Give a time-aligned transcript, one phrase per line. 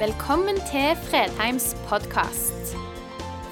[0.00, 2.70] Velkommen til Fredheims podkast.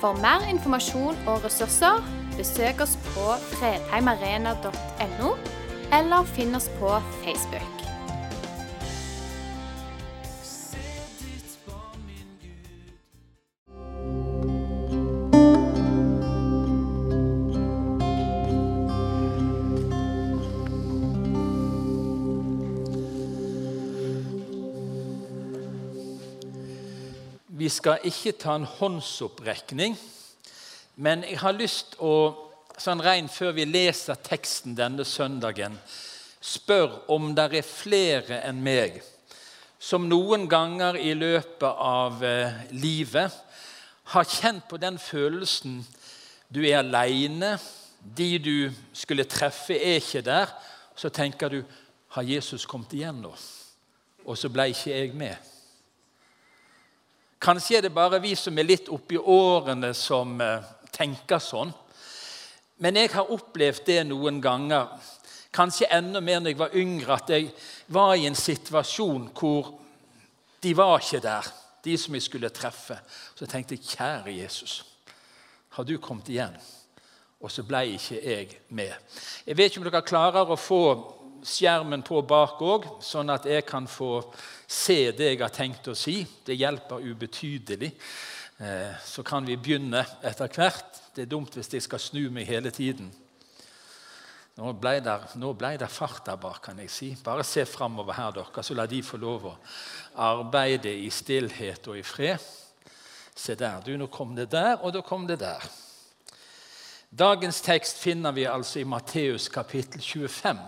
[0.01, 2.01] For mer informasjon og ressurser,
[2.39, 5.35] besøk oss på fredheimarena.no,
[5.99, 7.78] eller finn oss på Facebook.
[27.69, 29.93] Vi skal ikke ta en håndsopprekning,
[31.05, 32.13] men jeg har lyst å,
[32.81, 35.75] sånn rent før vi leser teksten denne søndagen,
[36.41, 38.97] spør om det er flere enn meg
[39.77, 43.37] som noen ganger i løpet av eh, livet
[44.15, 45.83] har kjent på den følelsen
[46.49, 47.59] du er aleine,
[48.01, 48.57] de du
[48.97, 50.57] skulle treffe, er ikke der.
[50.97, 51.61] Så tenker du
[52.17, 53.37] har Jesus kommet igjen nå?
[54.25, 55.58] Og så ble ikke jeg med.
[57.39, 61.71] Kanskje er det bare vi som er litt oppi årene, som eh, tenker sånn.
[62.83, 64.91] Men jeg har opplevd det noen ganger,
[65.55, 67.49] kanskje enda mer når jeg var yngre, at jeg
[67.95, 69.73] var i en situasjon hvor
[70.63, 71.47] de var ikke der,
[71.85, 72.99] de som jeg skulle treffe.
[73.35, 74.83] Så jeg tenkte kjære Jesus,
[75.75, 76.59] har du kommet igjen?
[77.39, 78.91] Og så ble ikke jeg med.
[79.47, 80.83] Jeg vet ikke om dere klarer å få
[81.49, 84.21] skjermen på bak òg, sånn at jeg kan få
[84.69, 86.21] se det jeg har tenkt å si.
[86.45, 87.93] Det hjelper ubetydelig.
[88.59, 91.01] Eh, så kan vi begynne etter hvert.
[91.15, 93.11] Det er dumt hvis jeg skal snu meg hele tiden.
[94.59, 97.13] Nå ble, det, nå ble det fart der bak, kan jeg si.
[97.23, 99.59] Bare se framover her, dere, så la de få lov å
[100.19, 102.43] arbeide i stillhet og i fred.
[103.39, 103.79] Se der.
[103.87, 105.63] Du, nå kom det der, og da kom det der.
[107.09, 110.59] Dagens tekst finner vi altså i Matteus kapittel 25.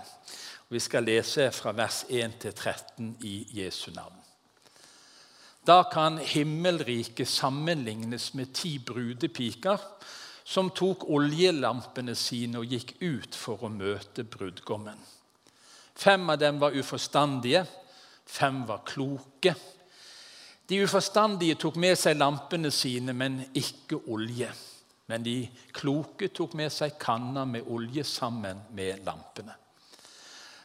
[0.71, 4.15] Vi skal lese fra vers 1 til 13 i Jesu navn.
[5.67, 9.83] Da kan himmelriket sammenlignes med ti brudepiker
[10.45, 14.99] som tok oljelampene sine og gikk ut for å møte brudgommen.
[15.95, 17.65] Fem av dem var uforstandige,
[18.27, 19.55] fem var kloke.
[20.71, 24.53] De uforstandige tok med seg lampene sine, men ikke olje.
[25.11, 25.35] Men de
[25.75, 29.60] kloke tok med seg kanner med olje sammen med lampene.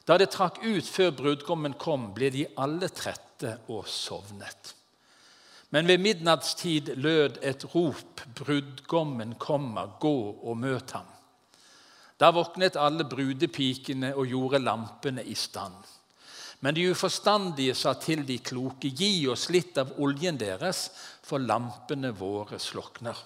[0.06, 4.76] Da det trakk ut før brudgommen kom, ble de alle trette og sovnet.
[5.74, 11.12] Men ved midnattstid lød et rop, 'Brudgommen kommer, gå og møt ham.'
[12.20, 15.84] Da våknet alle brudepikene og gjorde lampene i stand.
[16.60, 20.90] Men de uforstandige sa til de kloke, 'Gi oss litt av oljen deres,
[21.24, 23.26] for lampene våre slokner.'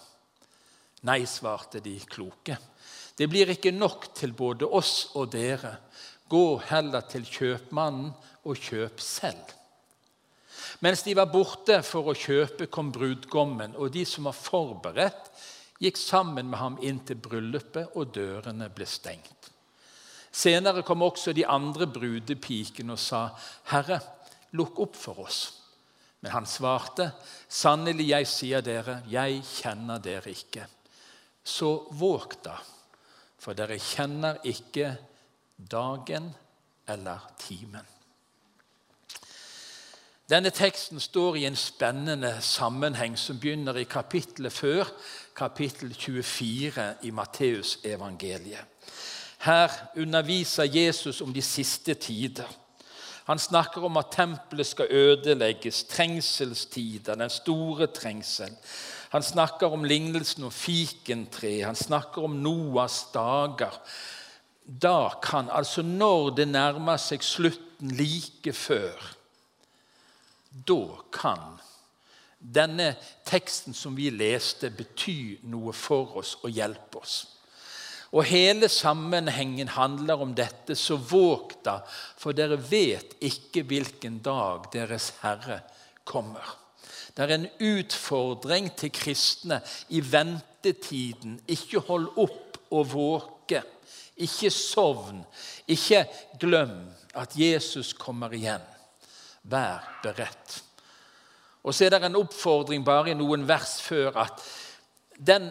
[1.03, 2.57] Nei, svarte de kloke.
[3.15, 5.77] Det blir ikke nok til både oss og dere.
[6.29, 8.11] Gå heller til kjøpmannen
[8.45, 9.55] og kjøp selv.
[10.85, 15.31] Mens de var borte for å kjøpe, kom brudgommen, og de som var forberedt,
[15.79, 19.49] gikk sammen med ham inn til bryllupet, og dørene ble stengt.
[20.31, 23.29] Senere kom også de andre brudepikene og sa,
[23.71, 23.99] 'Herre,
[24.53, 25.53] lukk opp for oss.'
[26.21, 27.11] Men han svarte,
[27.49, 30.67] 'Sannelig, jeg sier dere, jeg kjenner dere ikke.'
[31.43, 32.57] Så våg da,
[33.39, 34.97] for dere kjenner ikke
[35.71, 36.35] dagen
[36.87, 37.85] eller timen.
[40.29, 44.85] Denne teksten står i en spennende sammenheng som begynner i kapittelet før,
[45.35, 48.65] kapittel 24 i Matteusevangeliet.
[49.39, 52.47] Her underviser Jesus om de siste tider.
[53.25, 58.53] Han snakker om at tempelet skal ødelegges, trengselstider, den store trengsel.
[59.09, 63.81] Han snakker om lignelsen om fikentreet, han snakker om Noas dager
[64.69, 68.93] da kan, altså når det nærmer seg slutten like før,
[70.49, 71.57] da kan
[72.39, 72.93] denne
[73.27, 77.17] teksten som vi leste, bety noe for oss og hjelpe oss.
[78.13, 81.79] Og Hele sammenhengen handler om dette, så våg da,
[82.17, 85.59] for dere vet ikke hvilken dag deres Herre
[86.05, 86.45] kommer.
[87.13, 91.39] Det er en utfordring til kristne i ventetiden.
[91.49, 93.61] Ikke hold opp og våke.
[94.19, 95.23] Ikke sovn.
[95.67, 96.05] Ikke
[96.39, 96.75] glem
[97.15, 98.63] at Jesus kommer igjen.
[99.43, 100.63] Vær beredt.
[101.63, 104.43] Og så er det en oppfordring bare i noen vers før at
[105.19, 105.49] den,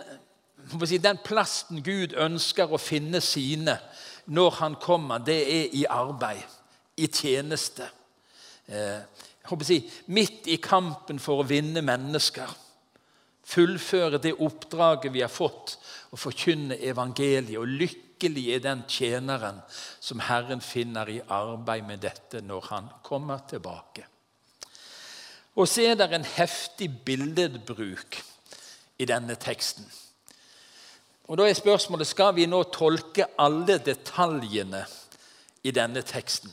[0.85, 3.76] si, den plassen Gud ønsker å finne sine
[4.29, 6.44] når han kommer, det er i arbeid,
[7.00, 7.87] i tjeneste.
[8.69, 9.00] Eh,
[9.64, 9.79] si,
[10.12, 12.50] midt i kampen for å vinne mennesker.
[13.49, 15.79] Fullføre det oppdraget vi har fått,
[16.12, 17.56] å forkynne evangeliet.
[17.56, 19.61] og lykke Lykkelig er den tjeneren
[20.00, 24.03] som Herren finner i arbeid med dette når han kommer tilbake.
[25.55, 28.19] Og så er det en heftig billedbruk
[28.99, 29.87] i denne teksten.
[31.29, 34.82] Og Da er spørsmålet skal vi nå tolke alle detaljene
[35.62, 36.50] i denne teksten.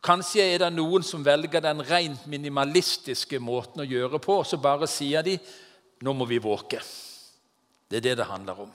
[0.00, 4.56] Kanskje er det noen som velger den rent minimalistiske måten å gjøre på, og så
[4.56, 5.36] bare sier de
[6.00, 6.80] nå må vi våke.
[7.90, 8.72] Det er det det handler om.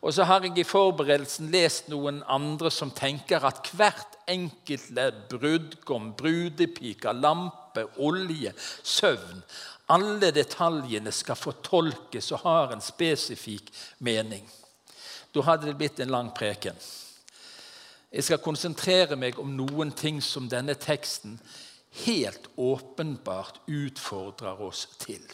[0.00, 5.24] Og så har jeg i forberedelsen lest noen andre som tenker at hvert enkelt ledd,
[5.30, 8.52] brudgom, brudepike, lampe, olje,
[8.82, 9.42] søvn
[9.88, 13.70] Alle detaljene skal fortolkes og har en spesifikk
[14.04, 14.44] mening.
[15.32, 16.76] Da hadde det blitt en lang preken.
[18.12, 21.38] Jeg skal konsentrere meg om noen ting som denne teksten
[22.04, 25.24] helt åpenbart utfordrer oss til.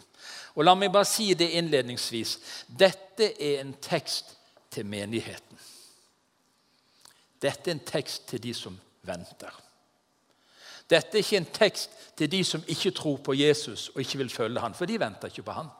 [0.55, 2.37] Og La meg bare si det innledningsvis.
[2.67, 4.31] Dette er en tekst
[4.75, 5.61] til menigheten.
[7.41, 8.75] Dette er en tekst til de som
[9.05, 9.61] venter.
[10.89, 14.29] Dette er ikke en tekst til de som ikke tror på Jesus og ikke vil
[14.29, 15.71] følge han, for de venter ikke på han.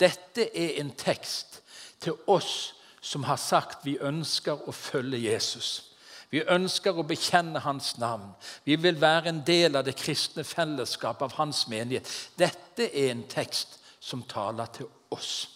[0.00, 1.60] Dette er en tekst
[2.00, 5.92] til oss som har sagt vi ønsker å følge Jesus.
[6.32, 8.30] Vi ønsker å bekjenne hans navn.
[8.64, 12.08] Vi vil være en del av det kristne fellesskapet av hans menighet.
[12.38, 15.51] Dette er en tekst som taler til oss.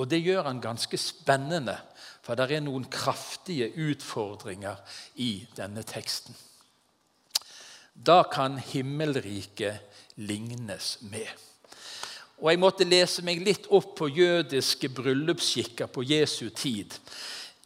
[0.00, 1.76] Og det gjør han ganske spennende,
[2.24, 4.80] for det er noen kraftige utfordringer
[5.20, 6.36] i denne teksten.
[7.92, 9.82] Da kan himmelriket
[10.16, 11.28] lignes med.
[12.40, 16.96] Og Jeg måtte lese meg litt opp på jødiske bryllupsskikker på Jesu tid.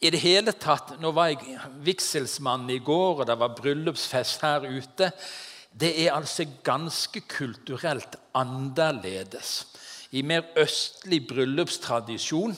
[0.02, 4.66] I det hele tatt, Nå var jeg vigselsmann i går, og det var bryllupsfest her
[4.66, 5.12] ute.
[5.70, 9.62] Det er altså ganske kulturelt annerledes
[10.14, 12.55] i mer østlig bryllupstradisjon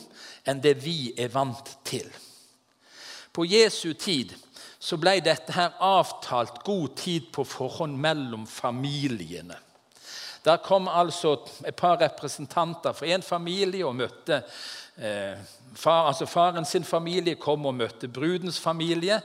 [0.46, 2.08] enn det vi er vant til.
[3.32, 4.34] På Jesu tid
[4.78, 9.56] så ble dette her avtalt god tid på forhånd mellom familiene.
[10.46, 14.44] Der kom altså et par representanter fra en familie og møtte
[14.94, 15.40] eh,
[15.74, 19.18] far, altså Faren sin familie kom og møtte brudens familie.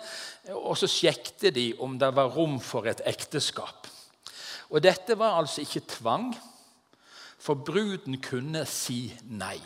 [0.50, 3.88] og Så sjekket de om det var rom for et ekteskap.
[4.72, 6.31] Og Dette var altså ikke tvang.
[7.42, 9.60] For bruden kunne si nei.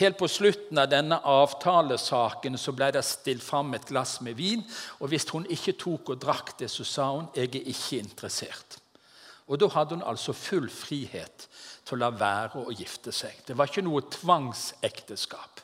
[0.00, 4.62] Helt på slutten av denne avtalesaken så ble det stilt fram et glass med vin.
[4.98, 8.78] og Hvis hun ikke tok og drakk det, så sa hun jeg er ikke interessert.
[9.46, 11.48] Og Da hadde hun altså full frihet
[11.84, 13.42] til å la være å gifte seg.
[13.46, 15.60] Det var ikke noe tvangsekteskap.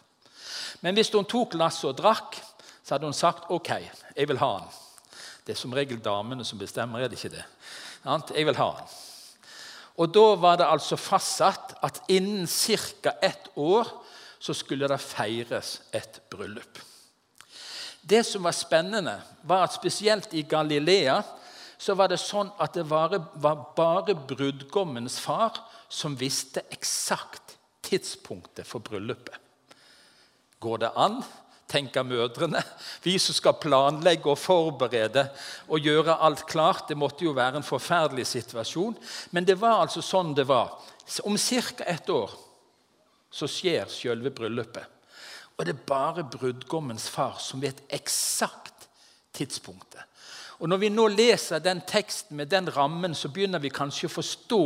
[0.82, 2.36] Men hvis hun tok glasset og drakk,
[2.82, 3.72] så hadde hun sagt OK,
[4.16, 4.70] jeg vil ha den.
[5.46, 7.44] Det er som regel damene som bestemmer, er det ikke det?
[8.34, 8.96] Jeg vil ha den.
[9.96, 13.14] Og Da var det altså fastsatt at innen ca.
[13.22, 13.88] ett år
[14.38, 16.78] så skulle det feires et bryllup.
[18.02, 21.22] Det som var spennende, var at spesielt i Galilea
[21.78, 23.16] så var det sånn at det var
[23.76, 25.58] bare brudgommens far
[25.88, 29.34] som visste eksakt tidspunktet for bryllupet.
[30.60, 31.20] Går det an
[31.68, 32.62] tenker mødrene.
[33.02, 35.26] Vi som skal planlegge og forberede
[35.68, 36.88] og gjøre alt klart.
[36.88, 38.96] Det måtte jo være en forferdelig situasjon.
[39.30, 40.76] Men det var altså sånn det var.
[41.24, 41.84] Om ca.
[41.84, 42.30] ett år
[43.30, 44.84] så skjer selve bryllupet.
[45.56, 48.88] Og det er bare brudgommens far som vet eksakt
[49.36, 50.02] tidspunktet.
[50.58, 54.14] Og Når vi nå leser den teksten med den rammen, så begynner vi kanskje å
[54.16, 54.62] forstå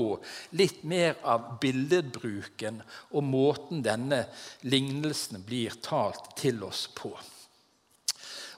[0.61, 2.79] litt mer av billedbruken
[3.11, 4.25] og måten denne
[4.63, 7.11] lignelsen blir talt til oss på.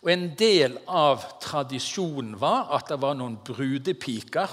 [0.03, 4.51] Og En del av tradisjonen var at det var noen brudepiker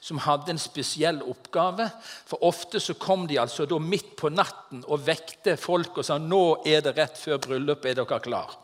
[0.00, 1.86] som hadde en spesiell oppgave.
[2.26, 6.18] For Ofte så kom de altså da midt på natten og vekte folk og sa
[6.18, 8.56] nå er det rett før bryllupet, er dere klar?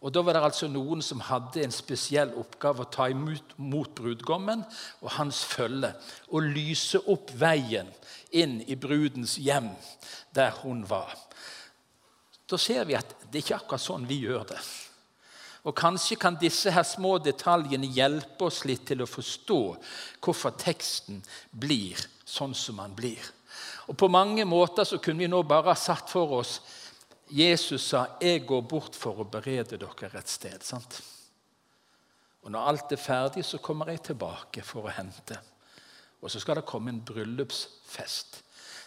[0.00, 3.90] Og Da var det altså noen som hadde en spesiell oppgave å ta imot mot
[3.94, 4.62] brudgommen
[5.02, 5.92] og hans følge
[6.30, 7.90] og lyse opp veien
[8.32, 9.68] inn i brudens hjem,
[10.32, 11.12] der hun var.
[12.48, 14.60] Da ser vi at det ikke er akkurat sånn vi gjør det.
[15.68, 19.60] Og Kanskje kan disse her små detaljene hjelpe oss litt til å forstå
[20.24, 21.20] hvorfor teksten
[21.52, 23.20] blir sånn som den blir.
[23.92, 26.60] Og På mange måter så kunne vi nå bare ha satt for oss
[27.30, 30.62] Jesus sa 'Jeg går bort for å berede dere et sted'.
[30.62, 31.02] sant?
[32.42, 35.38] Og Når alt er ferdig, så kommer jeg tilbake for å hente.
[36.22, 38.42] Og så skal det komme en bryllupsfest.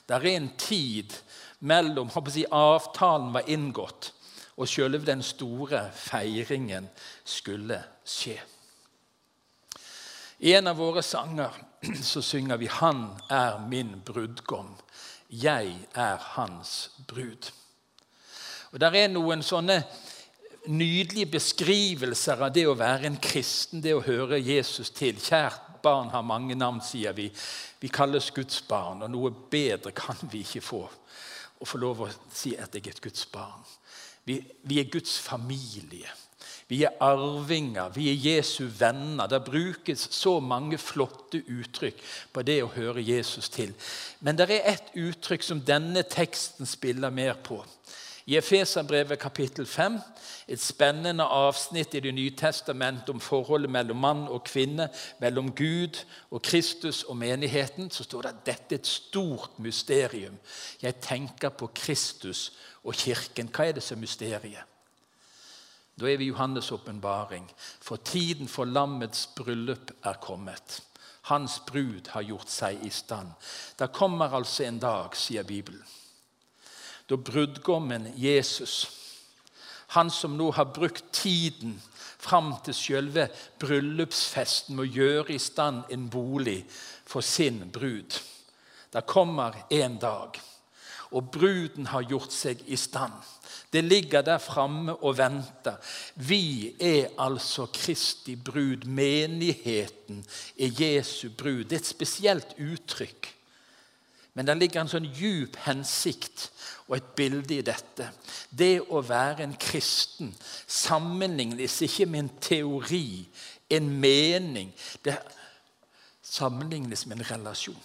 [0.07, 1.13] Det er en tid
[1.59, 4.11] mellom si, avtalen var inngått,
[4.57, 6.89] og selve den store feiringen
[7.25, 8.39] skulle skje.
[10.39, 11.51] I en av våre sanger
[12.03, 14.79] så synger vi 'Han er min brudgom'.
[15.29, 17.51] Jeg er hans brud.
[18.73, 19.83] Og der er noen sånne
[20.73, 25.19] nydelige beskrivelser av det å være en kristen, det å høre Jesus til.
[25.21, 27.27] Kjært barn har mange navn, sier vi.
[27.79, 30.83] Vi kalles Guds barn, og noe bedre kan vi ikke få.
[31.59, 33.63] Å få lov å si at jeg er et Guds barn.
[34.25, 36.09] Vi, vi er Guds familie.
[36.71, 39.27] Vi er arvinger, vi er Jesu venner.
[39.27, 41.99] Det brukes så mange flotte uttrykk
[42.33, 43.75] på det å høre Jesus til.
[44.23, 47.59] Men det er ett uttrykk som denne teksten spiller mer på.
[48.25, 49.99] I Efeserbrevet kapittel 5,
[50.47, 54.87] et spennende avsnitt i Det nye testamentet om forholdet mellom mann og kvinne,
[55.19, 55.99] mellom Gud
[56.31, 60.37] og Kristus og menigheten, så står det at dette er et stort mysterium.
[60.81, 62.53] Jeg tenker på Kristus
[62.83, 63.51] og Kirken.
[63.51, 64.63] Hva er det som er mysteriet?
[65.99, 67.51] Da er vi Johannes' åpenbaring.
[67.81, 70.81] For tiden for lammets bryllup er kommet.
[71.21, 73.35] Hans brud har gjort seg i stand.
[73.79, 75.83] Det kommer altså en dag, sier Bibelen,
[77.07, 78.87] da brudgommen Jesus,
[79.93, 81.75] han som nå har brukt tiden
[82.23, 83.27] fram til selve
[83.61, 86.61] bryllupsfesten med å gjøre i stand en bolig
[87.05, 88.19] for sin brud
[88.93, 90.37] Det kommer en dag,
[91.11, 93.15] og bruden har gjort seg i stand.
[93.73, 95.79] Det ligger der framme og venter.
[96.15, 98.85] Vi er altså Kristi brud.
[98.85, 100.21] Menigheten
[100.57, 101.63] er Jesu brud.
[101.65, 103.31] Det er et spesielt uttrykk.
[104.33, 106.47] Men det ligger en sånn djup hensikt
[106.87, 108.09] og et bilde i dette.
[108.49, 110.33] Det å være en kristen
[110.65, 113.07] sammenlignes ikke med en teori,
[113.69, 114.73] en mening.
[115.05, 115.15] Det
[116.21, 117.83] sammenlignes med en relasjon.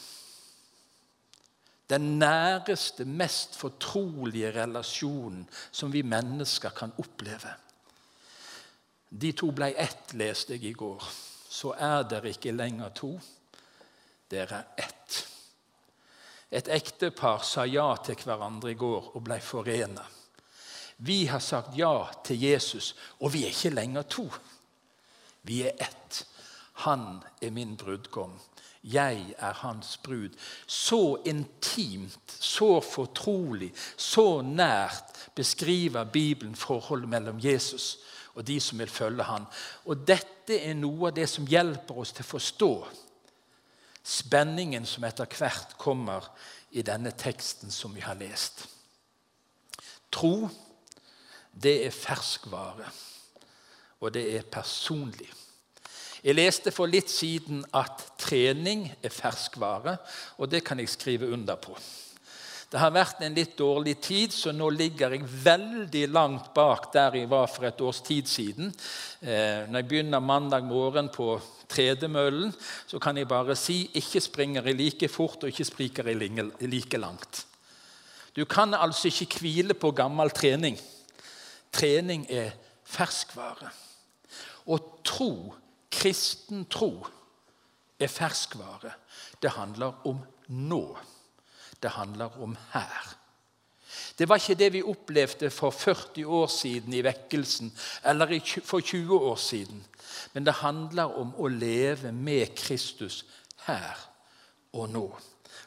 [1.89, 7.55] Den næreste, mest fortrolige relasjonen som vi mennesker kan oppleve.
[9.09, 11.05] De to ble ett, leste jeg i går.
[11.49, 13.15] Så er dere ikke lenger to.
[14.29, 14.98] Dere er ett.
[16.51, 20.05] Et ektepar sa ja til hverandre i går og ble forena.
[20.99, 24.27] Vi har sagt ja til Jesus, og vi er ikke lenger to.
[25.43, 26.25] Vi er ett.
[26.85, 28.33] Han er min brudgom.
[28.83, 30.35] Jeg er hans brud.
[30.67, 37.99] Så intimt, så fortrolig, så nært beskriver Bibelen forholdet mellom Jesus
[38.39, 39.47] og de som vil følge han.
[39.91, 42.73] Og Dette er noe av det som hjelper oss til å forstå
[44.09, 46.25] spenningen som etter hvert kommer
[46.71, 48.65] i denne teksten som vi har lest.
[50.13, 50.49] Tro,
[51.53, 52.89] det er ferskvare,
[54.01, 55.29] og det er personlig.
[56.25, 59.99] Jeg leste for litt siden at trening er ferskvare,
[60.39, 61.77] og det kan jeg skrive under på.
[62.69, 67.17] Det har vært en litt dårlig tid, så nå ligger jeg veldig langt bak der
[67.17, 68.75] jeg var for et års tid siden.
[69.23, 71.39] Eh, når jeg begynner mandag morgen på
[71.69, 72.55] tredemøllen,
[72.87, 76.99] så kan jeg bare si ikke springer jeg like fort og ikke spriker jeg like
[76.99, 77.45] langt.
[78.37, 80.79] Du kan altså ikke hvile på gammel trening.
[81.73, 82.51] Trening er
[82.85, 83.71] ferskvare.
[84.67, 85.55] Og tro
[85.91, 87.07] Kristen tro
[87.99, 88.93] er ferskvare.
[89.43, 90.99] Det handler om nå.
[91.83, 93.18] Det handler om her.
[94.19, 97.71] Det var ikke det vi opplevde for 40 år siden i vekkelsen
[98.05, 98.35] eller
[98.67, 99.85] for 20 år siden.
[100.33, 103.25] Men det handler om å leve med Kristus
[103.67, 104.01] her
[104.73, 105.07] og nå.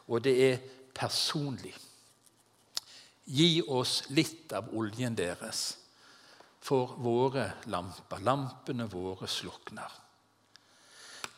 [0.08, 0.58] Og det er
[0.96, 1.74] personlig.
[3.32, 5.78] Gi oss litt av oljen deres
[6.62, 8.20] for våre lamper.
[8.26, 9.92] Lampene våre slukner.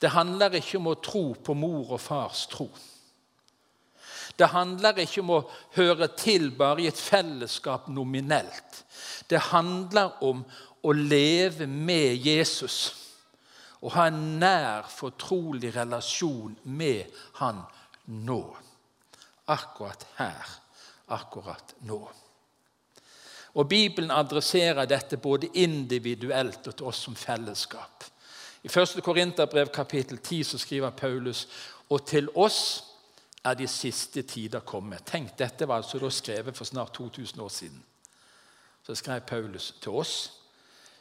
[0.02, 2.68] Det handler ikke om å tro på mor og fars tro.
[4.38, 5.44] Det handler ikke om å
[5.76, 8.84] høre til bare i et fellesskap nominelt.
[9.30, 10.42] Det handler om
[10.84, 12.78] å leve med Jesus
[13.84, 17.04] og ha en nær, fortrolig relasjon med
[17.42, 17.60] han
[18.06, 18.42] nå.
[19.52, 20.54] Akkurat her,
[21.12, 22.00] akkurat nå.
[23.54, 28.08] Og Bibelen adresserer dette både individuelt og til oss som fellesskap.
[28.64, 29.04] I 1.
[29.04, 31.44] Korinterbrev kapittel 10 så skriver Paulus
[31.90, 32.93] og til oss
[33.44, 35.04] er de siste tider kommet.
[35.06, 37.84] Tenk, Dette var altså da skrevet for snart 2000 år siden.
[38.84, 40.16] Så skrev Paulus til oss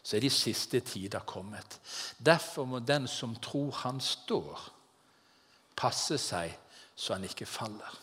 [0.03, 1.79] så er de siste tider kommet.
[2.19, 4.71] Derfor må den som tror han står,
[5.79, 6.57] passe seg
[6.97, 7.99] så han ikke faller.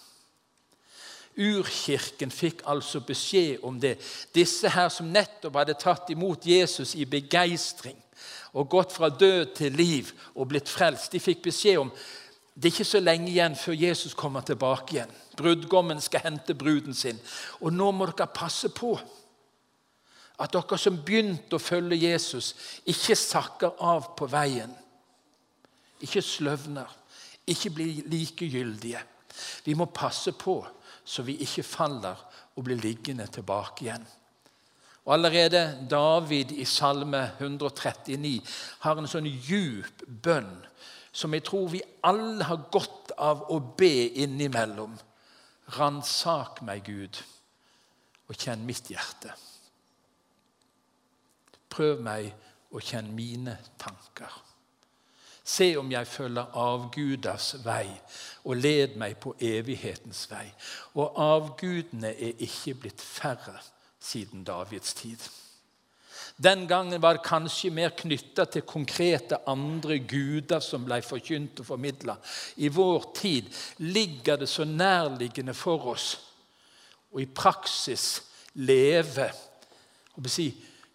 [1.39, 3.97] Urkirken fikk altså beskjed om det.
[4.35, 7.99] Disse her som nettopp hadde tatt imot Jesus i begeistring
[8.53, 11.91] og gått fra død til liv og blitt frelst, de fikk beskjed om
[12.59, 15.11] det er ikke så lenge igjen før Jesus kommer tilbake igjen.
[15.39, 17.19] Brudgommen skal hente bruden sin.
[17.63, 18.97] Og nå må dere passe på
[20.39, 22.51] at dere som begynte å følge Jesus,
[22.83, 24.73] ikke sakker av på veien.
[26.03, 26.91] Ikke sløvner.
[27.47, 29.05] Ikke blir likegyldige.
[29.63, 30.59] Vi må passe på
[31.09, 32.19] så vi ikke faller
[32.55, 34.03] og blir liggende tilbake igjen.
[35.07, 38.35] Og Allerede David i Salme 139
[38.83, 40.51] har en sånn djup bønn
[41.11, 44.97] som jeg tror vi alle har godt av å be innimellom.
[45.77, 47.19] Ransak meg, Gud,
[48.29, 49.33] og kjenn mitt hjerte.
[51.69, 52.31] Prøv meg
[52.73, 54.31] og kjenn mine tanker.
[55.49, 57.87] Se om jeg følger avguders vei,
[58.45, 60.45] og led meg på evighetens vei.
[60.93, 63.55] Og avgudene er ikke blitt færre
[63.99, 65.17] siden Davids tid.
[66.41, 71.67] Den gangen var det kanskje mer knytta til konkrete andre guder som ble forkynt og
[71.67, 72.15] formidla.
[72.63, 73.49] I vår tid
[73.83, 76.13] ligger det så nærliggende for oss
[77.11, 78.21] å i praksis
[78.63, 79.27] leve
[80.31, 80.47] si,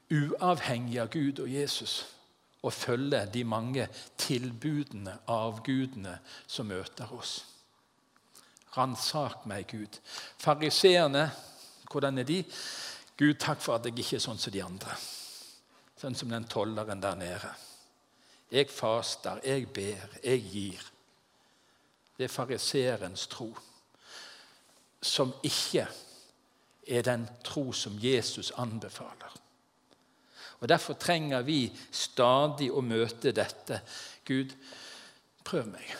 [0.08, 1.98] uavhengig av Gud og Jesus
[2.64, 3.84] og følge de mange
[4.16, 6.14] tilbudene av gudene
[6.46, 7.42] som møter oss.
[8.78, 10.00] Ransak meg, Gud.
[10.40, 11.26] Fariseerne,
[11.90, 12.40] hvordan er de?
[13.20, 14.96] Gud, takk for at jeg ikke er sånn som de andre.
[15.98, 17.52] Sånn som den tolleren der nede.
[18.50, 20.82] Jeg faster, jeg ber, jeg gir.
[22.14, 23.48] Det er fariseerens tro,
[25.02, 25.86] som ikke
[26.86, 29.40] er den tro som Jesus anbefaler.
[30.60, 33.80] Og Derfor trenger vi stadig å møte dette.
[34.24, 34.54] Gud,
[35.44, 35.90] prøv meg.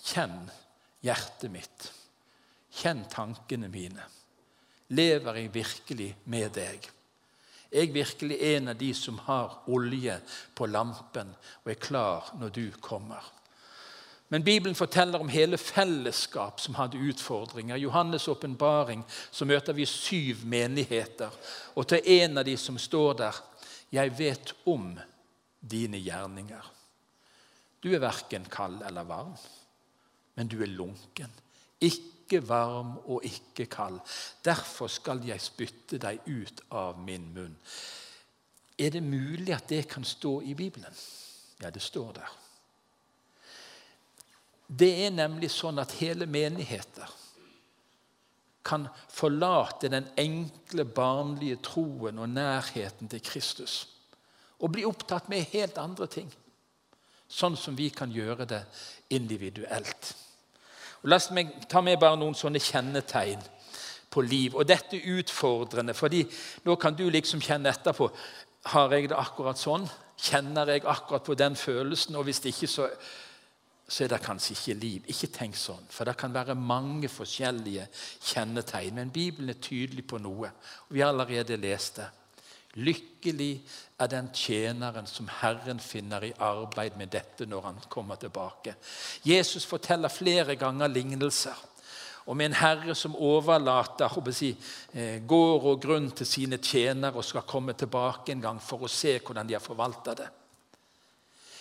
[0.00, 0.46] Kjenn
[1.04, 1.90] hjertet mitt.
[2.80, 4.06] Kjenn tankene mine.
[4.96, 6.88] Lever jeg virkelig med deg?
[7.70, 10.16] Jeg virkelig en av de som har olje
[10.58, 11.30] på lampen
[11.62, 13.22] og er klar når du kommer?
[14.30, 17.76] Men Bibelen forteller om hele fellesskap som hadde utfordringer.
[17.76, 19.02] I Johannes' åpenbaring
[19.42, 21.34] møter vi syv menigheter.
[21.74, 23.40] Og til en av de som står der
[23.90, 24.92] Jeg vet om
[25.60, 26.62] dine gjerninger.
[27.82, 29.34] Du er verken kald eller varm,
[30.36, 31.32] men du er lunken.
[31.80, 33.98] Ikke varm og ikke kald.
[34.44, 37.56] Derfor skal jeg spytte deg ut av min munn.
[38.78, 40.94] Er det mulig at det kan stå i Bibelen?
[41.60, 42.36] Ja, det står der.
[44.70, 47.10] Det er nemlig sånn at hele menigheter
[48.62, 53.82] kan forlate den enkle, barnlige troen og nærheten til Kristus
[54.60, 56.28] og bli opptatt med helt andre ting.
[57.30, 58.60] Sånn som vi kan gjøre det
[59.16, 60.12] individuelt.
[61.02, 63.42] Og la meg ta med bare noen sånne kjennetegn
[64.10, 64.54] på liv.
[64.56, 66.24] Og dette er utfordrende, fordi
[66.66, 68.10] nå kan du liksom kjenne etterpå.
[68.74, 69.88] Har jeg det akkurat sånn?
[70.20, 72.18] Kjenner jeg akkurat på den følelsen?
[72.20, 72.90] Og hvis ikke, så
[73.90, 75.06] så er det kanskje ikke liv.
[75.10, 77.88] Ikke tenk sånn, for det kan være mange forskjellige
[78.22, 78.94] kjennetegn.
[79.00, 80.52] Men Bibelen er tydelig på noe,
[80.86, 82.06] og vi har allerede lest det.
[82.78, 83.64] Lykkelig
[83.98, 88.76] er den tjeneren som Herren finner i arbeid med dette når han kommer tilbake.
[89.26, 91.66] Jesus forteller flere ganger lignelser
[92.30, 94.56] om en herre som overlater si,
[94.92, 98.88] eh, gård og grunn til sine tjenere og skal komme tilbake en gang for å
[98.88, 100.28] se hvordan de har forvalta det.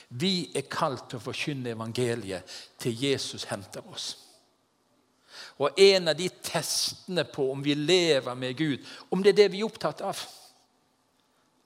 [0.09, 2.43] Vi er kalt til å forkynne evangeliet
[2.77, 4.15] til Jesus henter oss.
[5.59, 9.51] Og en av de testene på om vi lever med Gud, om det er det
[9.51, 10.21] vi er opptatt av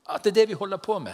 [0.10, 1.14] At det er det vi holder på med.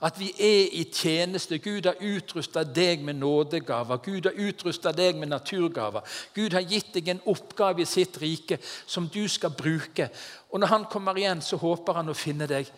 [0.00, 1.58] At vi er i tjeneste.
[1.58, 3.96] Gud har utrusta deg med nådegaver.
[4.04, 6.04] Gud har utrusta deg med naturgaver.
[6.34, 10.10] Gud har gitt deg en oppgave i sitt rike som du skal bruke.
[10.50, 12.68] Og når han kommer igjen, så håper han å finne deg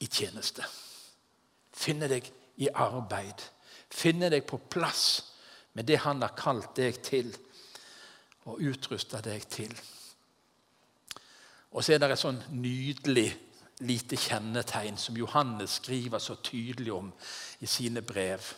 [0.00, 0.66] i tjeneste.
[1.72, 2.28] Finne deg
[2.60, 3.40] i arbeid.
[3.88, 5.32] Finne deg på plass
[5.72, 7.32] med det han har kalt deg til
[8.46, 9.72] og utrusta deg til.
[11.72, 13.30] Og så er det et sånn nydelig
[13.78, 17.12] lite kjennetegn som Johannes skriver så tydelig om
[17.58, 18.52] i sine brev.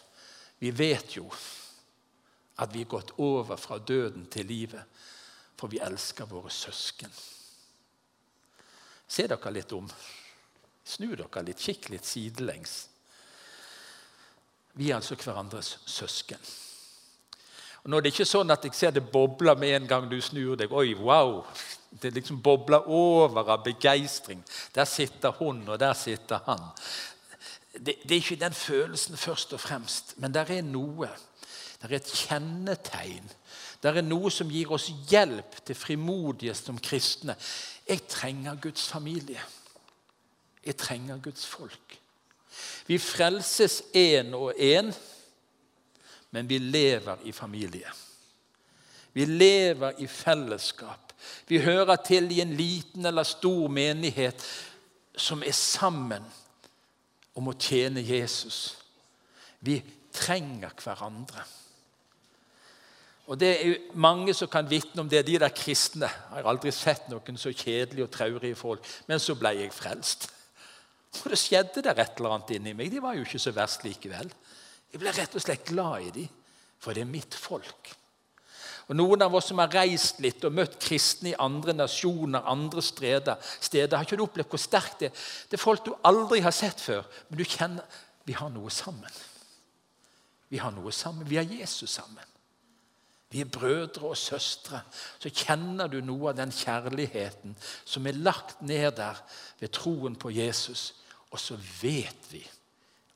[0.59, 1.27] Vi vet jo
[2.59, 4.83] at vi er gått over fra døden til livet,
[5.59, 7.11] for vi elsker våre søsken.
[9.09, 9.89] Se dere litt om.
[10.85, 12.89] Snu dere litt, kikk litt sidelengs.
[14.79, 16.41] Vi er altså hverandres søsken.
[17.83, 20.19] Og Nå er det ikke sånn at jeg ser det bobler med en gang du
[20.23, 20.73] snur deg.
[20.75, 21.41] Oi, wow!
[21.91, 24.45] Det liksom bobler over av begeistring.
[24.75, 26.61] Der sitter hun, og der sitter han.
[27.73, 31.09] Det, det, er ikke den følelsen først og fremst, men det er noe.
[31.79, 33.31] Det er et kjennetegn.
[33.83, 37.37] Det er noe som gir oss hjelp til frimodige som kristne.
[37.89, 39.41] Jeg trenger Guds familie.
[40.67, 41.99] Jeg trenger Guds folk.
[42.87, 44.91] Vi frelses én og én,
[46.31, 47.91] men vi lever i familie.
[49.13, 51.08] Vi lever i fellesskap.
[51.49, 54.45] Vi hører til i en liten eller stor menighet
[55.19, 56.25] som er sammen
[57.39, 58.77] om å tjene Jesus.
[59.61, 59.79] Vi
[60.15, 61.45] trenger hverandre.
[63.29, 65.27] Og Det er mange som kan vitne om det.
[65.27, 66.09] De der kristne.
[66.09, 68.87] Jeg har aldri sett noen så kjedelige og traurige folk.
[69.07, 70.31] Men så ble jeg frelst.
[71.25, 72.91] Og det skjedde der et eller annet inni meg.
[72.93, 74.33] De var jo ikke så verst likevel.
[74.93, 76.29] Jeg ble rett og slett glad i dem,
[76.81, 77.93] for det er mitt folk.
[78.89, 82.83] Og Noen av oss som har reist litt og møtt kristne i andre nasjoner, andre
[82.83, 85.25] steder, steder har ikke du opplevd hvor sterkt det er.
[85.51, 87.99] Det er folk du aldri har sett før, men du kjenner
[88.29, 89.13] vi har noe sammen.
[90.49, 91.29] Vi har noe sammen.
[91.29, 92.25] Vi har Jesus sammen.
[93.33, 94.83] Vi er brødre og søstre.
[95.21, 99.21] Så kjenner du noe av den kjærligheten som er lagt ned der
[99.61, 100.95] ved troen på Jesus.
[101.33, 102.45] Og så vet vi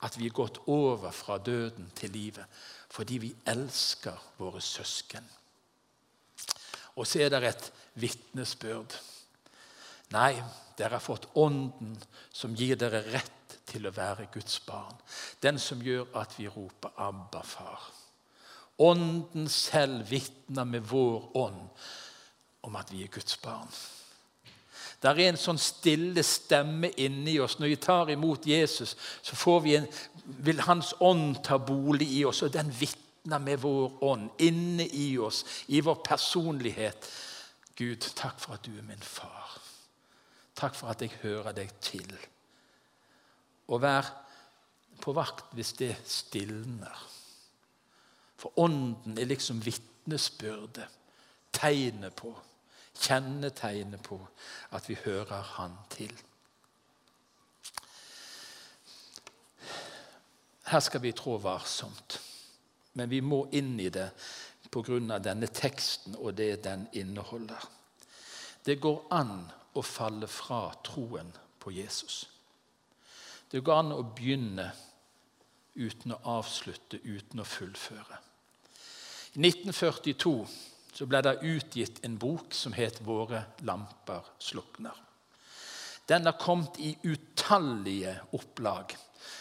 [0.03, 2.61] at vi er gått over fra døden til livet
[2.93, 5.25] fordi vi elsker våre søsken.
[6.97, 8.97] Og så er det et vitnesbyrd.
[10.13, 10.35] Nei,
[10.77, 11.97] dere har fått Ånden
[12.33, 14.97] som gir dere rett til å være Guds barn.
[15.41, 17.91] Den som gjør at vi roper 'Abba, far'.
[18.79, 21.69] Ånden selv vitner med vår ånd
[22.63, 23.69] om at vi er Guds barn.
[25.03, 27.59] Det er en sånn stille stemme inni oss.
[27.59, 29.87] Når vi tar imot Jesus, så en,
[30.25, 32.43] vil Hans ånd ta bolig i oss.
[32.43, 37.09] og Den vitner med vår ånd inne i oss, i vår personlighet.
[37.77, 39.59] Gud, takk for at du er min far.
[40.59, 42.11] Takk for at jeg hører deg til.
[43.69, 44.11] Og vær
[45.03, 47.07] på vakt hvis det stilner.
[48.37, 50.89] For Ånden er liksom vitnesbyrdet,
[51.53, 52.35] tegnet på
[52.99, 54.19] kjennetegnet på
[54.71, 56.13] at vi hører Han til.
[60.67, 62.21] Her skal vi trå varsomt,
[62.93, 64.11] men vi må inn i det
[64.73, 65.19] pga.
[65.19, 67.69] denne teksten og det den inneholder.
[68.65, 72.29] Det går an å falle fra troen på Jesus.
[73.51, 74.73] Det går an å begynne
[75.75, 78.19] uten å avslutte, uten å fullføre.
[79.35, 80.47] I 1942
[80.93, 85.01] så ble det utgitt en bok som het 'Våre lamper slukner'.
[86.09, 88.97] Den har kommet i utallige opplag.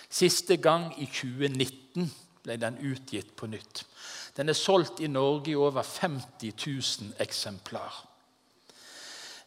[0.09, 2.11] Siste gang i 2019
[2.43, 3.83] ble den utgitt på nytt.
[4.35, 7.93] Den er solgt i Norge i over 50 000 eksemplar.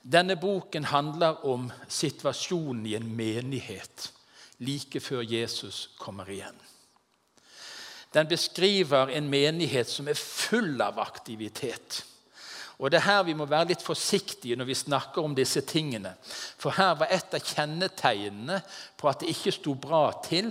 [0.04, 4.10] Denne boken handler om situasjonen i en menighet
[4.58, 6.56] like før Jesus kommer igjen.
[8.14, 12.04] Den beskriver en menighet som er full av aktivitet.
[12.78, 16.14] Og Det er her vi må være litt forsiktige når vi snakker om disse tingene.
[16.58, 18.60] For her var et av kjennetegnene
[18.98, 20.50] på at det ikke sto bra til,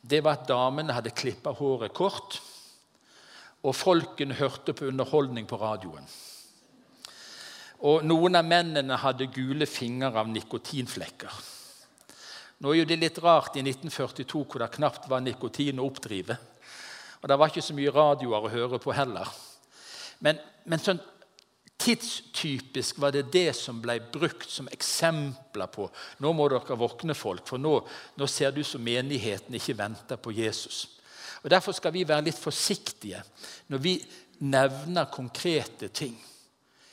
[0.00, 2.40] det var at damene hadde klippa håret kort,
[3.60, 6.06] og folkene hørte på underholdning på radioen.
[7.84, 11.40] Og noen av mennene hadde gule fingre av nikotinflekker.
[12.60, 16.36] Nå er jo det litt rart i 1942 hvor det knapt var nikotin å oppdrive.
[17.20, 19.28] Og det var ikke så mye radioer å høre på heller.
[20.24, 21.00] Men, men sånn
[21.80, 25.88] tidstypisk var det det som ble brukt som eksempler på
[26.20, 27.74] nå må dere våkne, folk, for nå,
[28.16, 30.86] nå ser du som menigheten ikke venter på Jesus.
[31.42, 33.22] Og Derfor skal vi være litt forsiktige
[33.72, 33.94] når vi
[34.44, 36.18] nevner konkrete ting.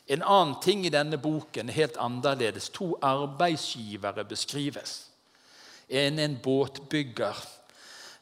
[0.08, 2.69] En annen ting i denne boken er helt annerledes.
[2.69, 5.10] To arbeidsgivere beskrives.
[5.89, 7.36] En er en båtbygger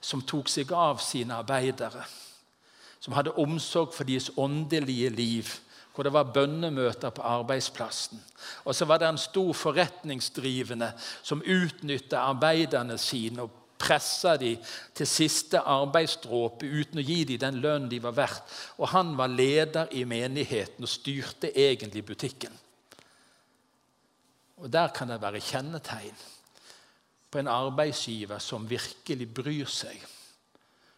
[0.02, 2.06] som tok seg av sine arbeidere.
[3.00, 5.52] Som hadde omsorg for deres åndelige liv,
[5.96, 8.20] hvor det var bønnemøter på arbeidsplassen.
[8.66, 10.92] Og så var det en stor forretningsdrivende
[11.24, 14.62] som utnytta arbeiderne sine og pressa dem
[14.96, 18.54] til siste arbeidsdråpe uten å gi dem den lønnen de var verdt.
[18.80, 22.54] Og han var leder i menigheten og styrte egentlig butikken.
[24.56, 26.16] Og Der kan det være kjennetegn
[27.32, 30.00] på en arbeidsgiver som virkelig bryr seg,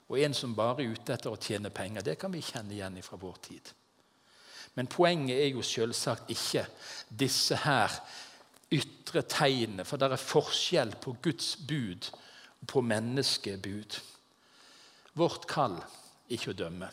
[0.08, 2.06] og en som bare er ute etter å tjene penger.
[2.06, 3.72] Det kan vi kjenne igjen fra vår tid.
[4.78, 6.68] Men poenget er jo selvsagt ikke
[7.10, 7.94] disse her
[8.74, 12.12] ytre tegnene, for det er forskjell på Guds bud
[12.62, 13.98] og på menneskebud.
[15.18, 15.80] Vårt kall
[16.30, 16.92] ikke å dømme.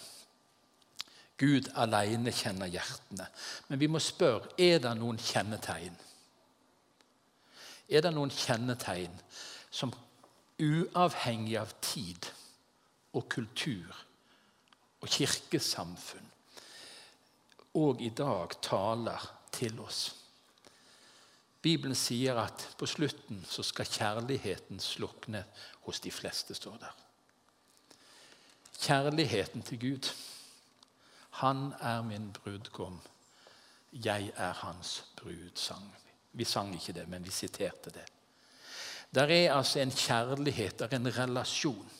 [1.38, 3.26] Gud alene kjenner hjertene.
[3.68, 5.96] Men vi må spørre er det noen kjennetegn
[7.88, 9.12] er det noen kjennetegn
[9.74, 9.92] som
[10.62, 12.28] uavhengig av tid
[13.14, 14.04] og kultur
[15.02, 16.23] og kirkesamfunn
[17.74, 20.14] og i dag taler til oss.
[21.64, 25.44] Bibelen sier at på slutten så skal kjærligheten slukne
[25.87, 26.92] hos de fleste, står der.
[28.84, 30.10] Kjærligheten til Gud.
[31.40, 33.00] Han er min brudgom,
[33.92, 35.88] jeg er hans brudsang.
[36.32, 38.04] Vi sang ikke det, men vi siterte det.
[39.14, 41.90] Der er altså en kjærlighet, der er en relasjon.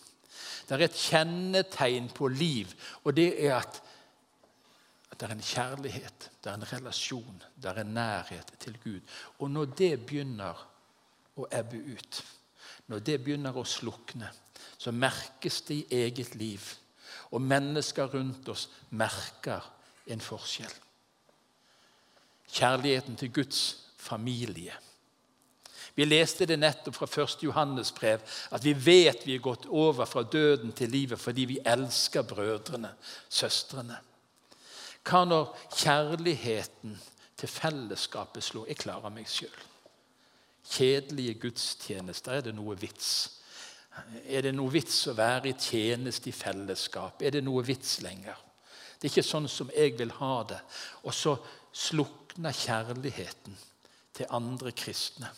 [0.69, 2.67] Det er et kjennetegn på liv,
[3.05, 3.83] og det er at,
[5.15, 9.01] at det er en kjærlighet, det er en relasjon, det er en nærhet til Gud.
[9.39, 10.65] Og når det begynner
[11.39, 12.25] å ebbe ut,
[12.87, 14.29] Når det begynner å slukne,
[14.77, 16.61] så merkes det i eget liv.
[17.33, 19.65] Og mennesker rundt oss merker
[20.07, 20.75] en forskjell.
[22.53, 23.63] Kjærligheten til Guds
[23.97, 24.77] familie.
[25.95, 27.39] Vi leste det nettopp fra 1.
[27.47, 31.63] Johannes brev, at vi vet vi er gått over fra døden til livet fordi vi
[31.65, 32.93] elsker brødrene,
[33.29, 33.97] søstrene.
[35.05, 36.97] Hva når kjærligheten
[37.37, 38.71] til fellesskapet slår?
[38.71, 39.65] Jeg klarer meg sjøl.
[40.65, 43.11] Kjedelige gudstjenester, er det noe vits?
[44.25, 47.21] Er det noe vits å være i tjeneste i fellesskap?
[47.23, 48.41] Er det noe vits lenger?
[48.97, 50.61] Det er ikke sånn som jeg vil ha det.
[51.05, 51.37] Og så
[51.75, 53.59] slukner kjærligheten
[54.17, 55.29] til andre kristne.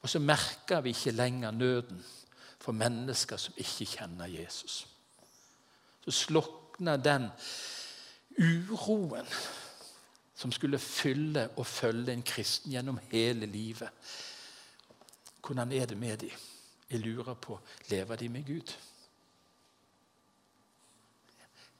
[0.00, 2.00] Og så merker vi ikke lenger nøden
[2.62, 4.86] for mennesker som ikke kjenner Jesus.
[6.06, 7.28] Så slukner den
[8.38, 9.26] uroen
[10.36, 13.88] som skulle fylle og følge en kristen gjennom hele livet.
[15.46, 16.30] Hvordan er det med dem?
[16.90, 18.74] Jeg lurer på lever de med Gud.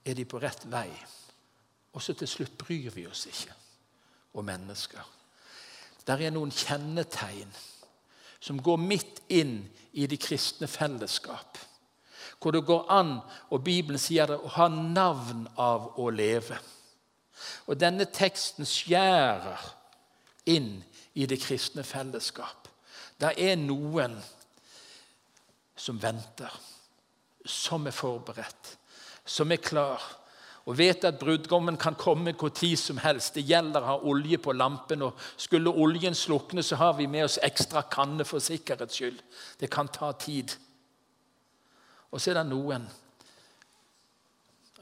[0.04, 0.90] Er de på rett vei?
[1.92, 3.54] Og så til slutt bryr vi oss ikke
[4.34, 5.02] om mennesker.
[6.06, 7.50] Der er noen kjennetegn
[8.40, 9.58] som går midt inn
[9.92, 11.58] i de kristne fellesskap.
[12.40, 13.18] Hvor det går an,
[13.50, 16.58] og Bibelen sier det, å ha navn av å leve.
[17.66, 19.64] Og denne teksten skjærer
[20.52, 20.78] inn
[21.16, 22.68] i det kristne fellesskap.
[23.20, 24.18] Det er noen
[25.76, 26.52] som venter,
[27.44, 28.76] som er forberedt,
[29.24, 30.02] som er klar
[30.66, 33.36] og vet at brudgommen kan komme hvor tid som helst.
[33.36, 35.04] Det gjelder å ha olje på lampen.
[35.06, 39.20] og Skulle oljen slukne, så har vi med oss ekstra kanne for sikkerhets skyld.
[39.60, 40.56] Det kan ta tid.
[42.10, 42.86] Og så er det noen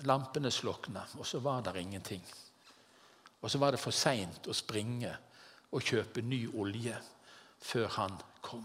[0.04, 2.22] Lampene slokna, og så var det ingenting.
[3.40, 5.12] Og så var det for seint å springe
[5.70, 6.96] og kjøpe ny olje
[7.62, 8.64] før han kom.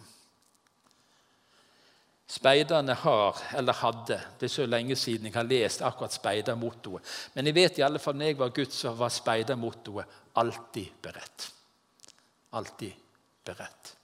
[2.30, 7.06] Speiderne har, eller hadde Det er så lenge siden jeg har lest akkurat speidermottoet.
[7.34, 11.52] Men jeg vet i alle fall når jeg var gutt, så var speidermottoet 'alltid beredt'.
[12.54, 12.93] Alltid
[13.45, 13.95] beredt.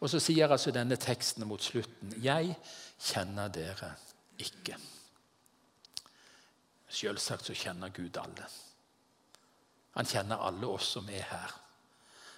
[0.00, 2.56] Og så sier altså denne teksten mot slutten 'Jeg
[3.00, 3.94] kjenner dere
[4.38, 4.78] ikke'.
[6.88, 8.46] Selvsagt så kjenner Gud alle.
[9.94, 11.56] Han kjenner alle oss som er her.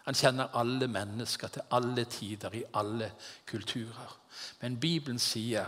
[0.05, 3.13] Han kjenner alle mennesker til alle tider, i alle
[3.47, 4.19] kulturer.
[4.61, 5.67] Men Bibelen sier,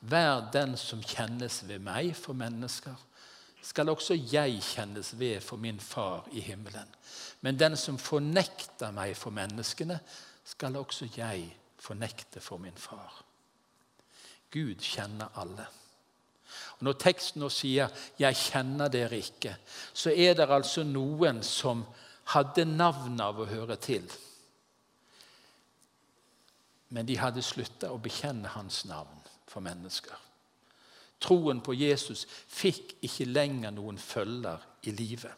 [0.00, 2.96] 'Vær den som kjennes ved meg for mennesker',
[3.62, 6.94] skal også jeg kjennes ved for min far i himmelen.
[7.40, 10.00] Men den som fornekter meg for menneskene,
[10.44, 13.25] skal også jeg fornekte for min far.
[14.56, 15.66] Gud kjenner alle.
[16.78, 17.88] Og Når teksten nå sier
[18.18, 19.56] 'jeg kjenner dere ikke',
[19.92, 21.84] så er det altså noen som
[22.24, 24.12] hadde navn av å høre til.
[26.88, 30.16] Men de hadde slutta å bekjenne hans navn for mennesker.
[31.20, 35.32] Troen på Jesus fikk ikke lenger noen følger i livet.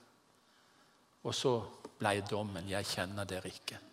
[1.22, 1.60] Og så
[1.98, 3.87] ble dommen 'Jeg kjenner dere ikke'.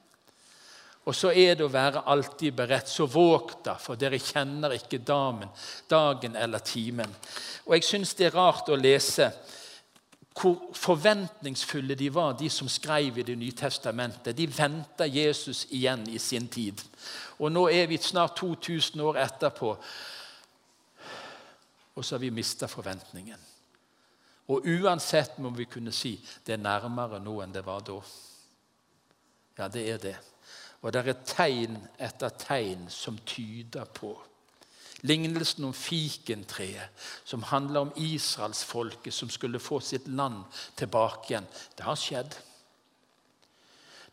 [1.05, 2.89] Og så er det å være alltid beredt.
[2.89, 5.51] Så våg da, for dere kjenner ikke damen,
[5.89, 7.11] dagen eller timen.
[7.65, 9.29] Og Jeg syns det er rart å lese
[10.35, 14.35] hvor forventningsfulle de var, de som skrev i Det nye testamentet.
[14.35, 16.81] De venta Jesus igjen i sin tid.
[17.39, 19.77] Og nå er vi snart 2000 år etterpå,
[21.95, 23.39] og så har vi mista forventningen.
[24.47, 28.01] Og uansett må vi kunne si det er nærmere nå enn det var da.
[29.57, 30.15] Ja, det er det.
[30.85, 34.13] Og det er tegn etter tegn som tyder på
[35.05, 36.89] Lignelsen om fikentreet,
[37.25, 40.43] som handler om israelsfolket som skulle få sitt land
[40.77, 41.49] tilbake igjen.
[41.77, 42.37] Det har skjedd.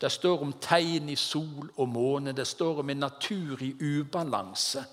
[0.00, 2.34] Det står om tegn i sol og måne.
[2.36, 4.84] Det står om en natur i ubalanse.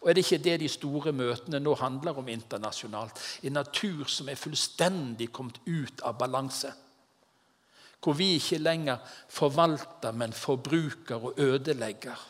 [0.00, 3.18] Og Er det ikke det de store møtene nå handler om internasjonalt?
[3.42, 6.72] En natur som er fullstendig kommet ut av balanse.
[8.02, 12.26] Hvor vi ikke lenger forvalter, men forbruker og ødelegger.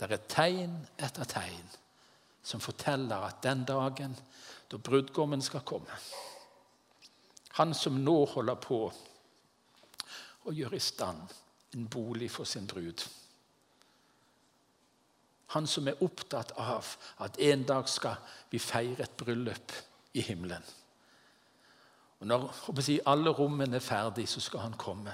[0.00, 1.68] Det er tegn etter tegn
[2.42, 4.16] som forteller at den dagen
[4.70, 5.98] da brudgommen skal komme
[7.58, 8.78] Han som nå holder på
[10.42, 11.34] å gjøre i stand
[11.76, 13.04] en bolig for sin brud.
[15.52, 16.88] Han som er opptatt av
[17.24, 18.16] at en dag skal
[18.50, 19.74] vi feire et bryllup
[20.16, 20.64] i himmelen.
[22.22, 25.10] Og Når si, alle rommene er ferdig, så skal han komme.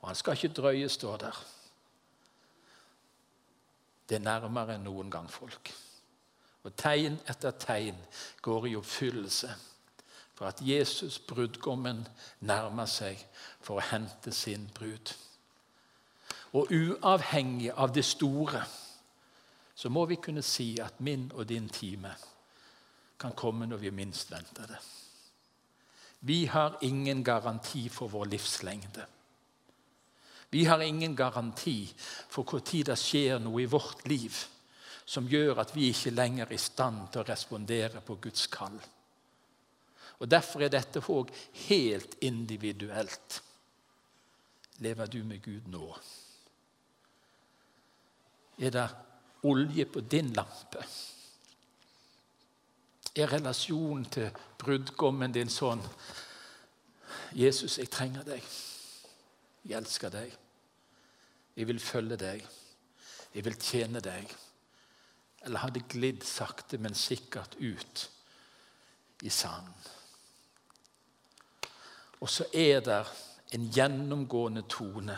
[0.00, 1.36] Og han skal ikke drøye, står der.
[4.08, 5.70] Det er nærmere enn noen gang, folk.
[6.64, 8.00] Og Tegn etter tegn
[8.42, 9.50] går i oppfyllelse
[10.34, 12.02] for at Jesus, brudgommen,
[12.40, 13.22] nærmer seg
[13.60, 15.12] for å hente sin brud.
[16.58, 18.64] Og uavhengig av det store
[19.74, 22.10] så må vi kunne si at min og din time
[23.18, 24.82] kan komme når vi minst venter det.
[26.24, 29.06] Vi har ingen garanti for vår livslengde.
[30.50, 31.94] Vi har ingen garanti
[32.28, 34.36] for når det skjer noe i vårt liv
[35.04, 38.78] som gjør at vi ikke lenger er i stand til å respondere på Guds kall.
[40.20, 41.32] Og Derfor er dette òg
[41.66, 43.42] helt individuelt.
[44.78, 45.88] Lever du med Gud nå?
[48.62, 48.86] Er det
[49.42, 50.86] olje på din lampe?
[53.16, 55.82] Er relasjonen til brudgommen din sånn
[57.36, 58.44] Jesus, jeg trenger deg.
[59.64, 60.32] Jeg elsker deg.
[61.56, 62.44] Jeg vil følge deg.
[63.32, 64.32] Jeg vil tjene deg.
[65.44, 68.04] Eller har det glidd sakte, men sikkert ut
[69.22, 69.74] i sanden?
[72.22, 73.00] Og så er det
[73.56, 75.16] en gjennomgående tone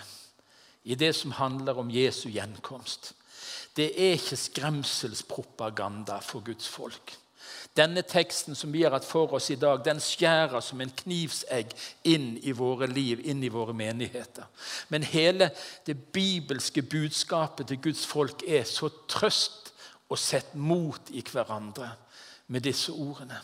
[0.85, 3.13] i det som handler om Jesu gjenkomst.
[3.77, 7.13] Det er ikke skremselspropaganda for Guds folk.
[7.77, 11.73] Denne teksten som vi har hatt for oss i dag, den skjærer som en knivsegg
[12.07, 14.47] inn i våre liv, inn i våre menigheter.
[14.89, 15.51] Men hele
[15.87, 19.73] det bibelske budskapet til Guds folk er så trøst
[20.09, 21.91] og sett mot i hverandre
[22.47, 23.41] med disse ordene.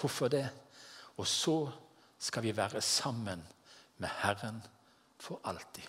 [0.00, 0.48] Hvorfor det?
[1.16, 1.68] Og så
[2.18, 3.42] skal vi være sammen
[3.98, 4.62] med Herren
[5.18, 5.88] for alltid.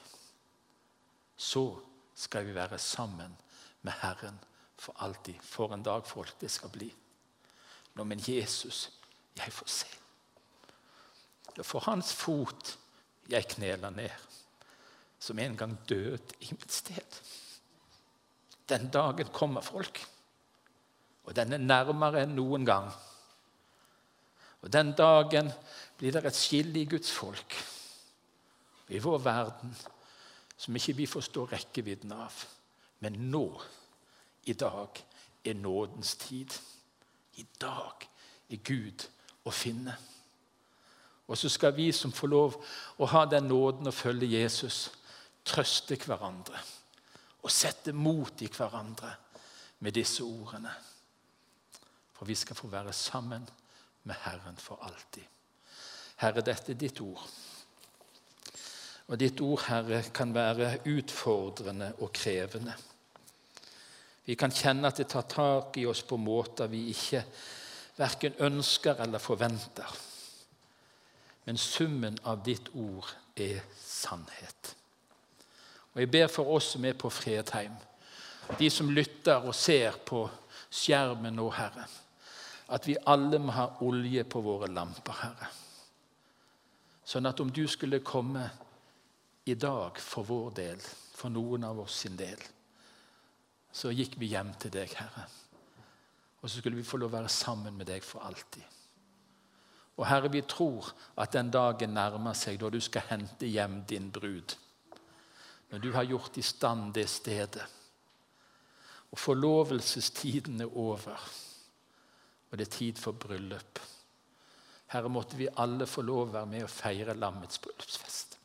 [1.37, 1.79] Så
[2.15, 3.37] skal vi være sammen
[3.81, 4.39] med Herren
[4.77, 5.39] for alltid.
[5.41, 6.93] For en dag, folk, det skal bli.
[7.95, 8.87] Nå, men Jesus,
[9.37, 9.91] jeg får se.
[11.53, 12.73] Det er for hans fot
[13.29, 14.13] jeg kneler ned,
[15.19, 17.19] som en gang døde i mitt sted.
[18.69, 20.01] Den dagen kommer, folk.
[21.23, 22.89] Og den er nærmere enn noen gang.
[24.63, 25.51] Og Den dagen
[25.97, 27.55] blir det et skille i Guds folk,
[28.87, 29.73] i vår verden,
[30.57, 32.37] som ikke vi forstår rekkevidden av.
[33.03, 33.47] Men nå,
[34.47, 35.03] i dag,
[35.43, 36.55] er nådens tid.
[37.39, 38.07] I dag
[38.49, 39.07] er Gud
[39.45, 39.95] å finne.
[41.27, 42.57] Og så skal vi som får lov
[42.99, 44.89] å ha den nåden å følge Jesus,
[45.43, 46.59] trøste hverandre
[47.43, 49.09] og sette mot i hverandre
[49.83, 50.71] med disse ordene.
[52.15, 53.43] For vi skal få være sammen
[54.03, 55.25] med Herren for alltid.
[56.21, 57.23] Herre, dette er ditt ord.
[59.11, 62.75] Og ditt ord, Herre, kan være utfordrende og krevende.
[64.25, 67.23] Vi kan kjenne at det tar tak i oss på måter vi ikke
[67.97, 69.89] verken ønsker eller forventer.
[71.43, 74.75] Men summen av ditt ord er sannhet.
[75.93, 77.75] Og Jeg ber for oss som er på Fredheim,
[78.57, 80.23] de som lytter og ser på
[80.73, 81.85] skjermen nå, Herre,
[82.73, 85.51] at vi alle må ha olje på våre lamper, Herre.
[87.05, 88.47] Sånn at om du skulle komme
[89.45, 90.79] i dag for vår del,
[91.13, 92.39] for noen av oss sin del,
[93.73, 95.25] så gikk vi hjem til deg, Herre.
[96.43, 98.63] Og så skulle vi få lov å være sammen med deg for alltid.
[99.97, 100.89] Og Herre, vi tror
[101.21, 104.55] at den dagen nærmer seg da du skal hente hjem din brud.
[105.71, 107.65] Når du har gjort i stand det stedet.
[109.13, 111.29] Og forlovelsestiden er over.
[112.51, 113.81] Og det er tid for bryllup.
[114.93, 118.37] Herre, måtte vi alle få lov å være med og feire lammets bryllupsfest.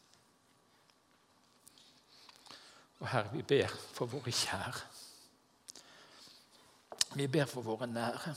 [3.00, 4.97] Og Herre, vi ber for våre kjære.
[7.14, 8.34] Vi ber for våre nære.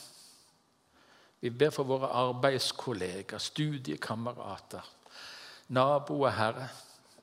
[1.41, 4.85] Vi ber for våre arbeidskolleger, studiekamerater,
[5.67, 6.69] naboer, Herre.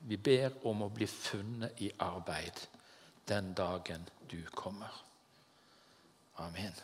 [0.00, 2.66] Vi ber om å bli funnet i arbeid
[3.28, 5.04] den dagen du kommer.
[6.38, 6.74] Amen.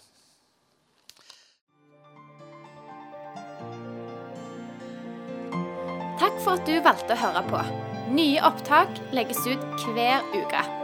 [6.18, 7.66] Takk for at du valgte å høre på.
[8.14, 10.83] Nye opptak legges ut hver uke.